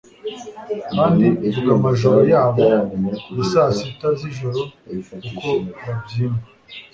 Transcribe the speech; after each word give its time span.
Kandi 0.93 1.25
vuga 1.53 1.71
amajoro 1.77 2.19
yabo 2.31 2.63
ya 3.35 3.45
saa 3.51 3.71
sita 3.77 4.07
z'ijoro 4.19 4.61
uko 5.15 5.49
babyimba; 5.85 6.45